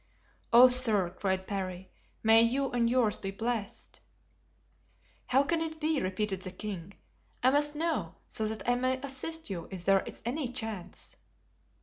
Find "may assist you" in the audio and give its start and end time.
8.73-9.67